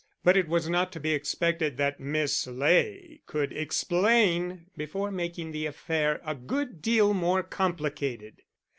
But 0.23 0.35
it 0.35 0.47
was 0.47 0.67
not 0.67 0.91
to 0.93 0.99
be 0.99 1.11
expected 1.13 1.77
that 1.77 1.99
Miss 1.99 2.47
Ley 2.47 3.21
could 3.27 3.53
explain 3.53 4.65
before 4.75 5.11
making 5.11 5.51
the 5.51 5.67
affair 5.67 6.19
a 6.25 6.33
good 6.33 6.81
deal 6.81 7.13
more 7.13 7.43
complicated. 7.43 8.41